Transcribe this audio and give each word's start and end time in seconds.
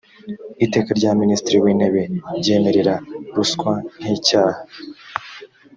iteka 0.65 0.91
rya 0.99 1.11
minisitiri 1.21 1.57
w 1.63 1.67
intebe 1.73 2.01
ryemerera 2.39 2.95
ruswa 3.35 3.73
nk 4.01 4.07
icyaha 4.15 4.59